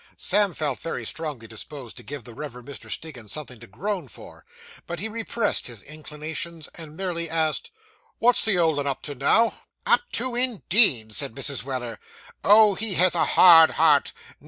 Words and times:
Sam 0.17 0.55
felt 0.55 0.79
very 0.79 1.05
strongly 1.05 1.45
disposed 1.45 1.95
to 1.97 2.01
give 2.01 2.23
the 2.23 2.33
reverend 2.33 2.67
Mr. 2.67 2.89
Stiggins 2.89 3.31
something 3.31 3.59
to 3.59 3.67
groan 3.67 4.07
for, 4.07 4.45
but 4.87 4.99
he 4.99 5.07
repressed 5.07 5.67
his 5.67 5.83
inclination, 5.83 6.63
and 6.73 6.97
merely 6.97 7.29
asked, 7.29 7.69
'What's 8.17 8.43
the 8.43 8.57
old 8.57 8.79
'un 8.79 8.87
up 8.87 9.03
to 9.03 9.13
now?' 9.13 9.61
'Up 9.85 10.01
to, 10.13 10.33
indeed!' 10.35 11.13
said 11.13 11.35
Mrs. 11.35 11.61
Weller, 11.63 11.99
'Oh, 12.43 12.73
he 12.73 12.95
has 12.95 13.13
a 13.13 13.25
hard 13.37 13.69
heart. 13.77 14.11